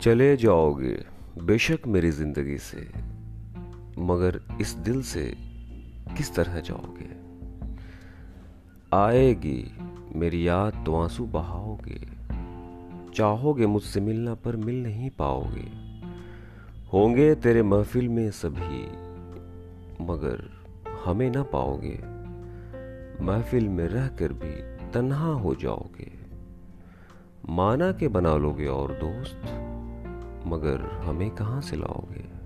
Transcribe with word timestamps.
चले 0.00 0.36
जाओगे, 0.36 1.04
बेशक 1.42 1.78
मेरी 1.86 2.10
ज़िंदगी 2.10 2.58
से, 2.58 2.90
मगर 3.98 4.40
इस 4.60 4.72
दिल 4.72 5.02
से 5.02 5.34
किस 6.16 6.34
तरह 6.34 6.60
जाओगे? 6.60 7.08
आएगी 8.96 9.74
मेरी 10.14 10.48
याद 10.48 10.82
तो 10.86 11.00
आँसू 11.00 11.26
बहाओगे, 11.26 12.00
चाहोगे 13.14 13.66
मुझसे 13.66 14.00
मिलना 14.00 14.34
पर 14.34 14.56
मिल 14.56 14.82
नहीं 14.82 15.10
पाओगे। 15.10 15.68
होंगे 16.92 17.34
तेरे 17.34 17.62
महफिल 17.62 18.08
में 18.08 18.30
सभी, 18.30 18.82
मगर 20.04 20.50
हमें 21.04 21.30
ना 21.30 21.42
पाओगे। 21.42 21.98
महफिल 23.24 23.68
में 23.68 23.88
रहकर 23.88 24.32
भी 24.32 24.52
तन्हा 24.90 25.32
हो 25.32 25.54
जाओगे। 25.54 26.12
माना 27.48 27.92
के 27.92 28.08
बना 28.08 28.36
लोगे 28.36 28.66
और 28.66 28.92
दोस्त। 28.92 29.66
मगर 30.50 31.00
हमें 31.04 31.30
कहाँ 31.30 31.60
से 31.60 31.76
लाओगे? 31.76 32.39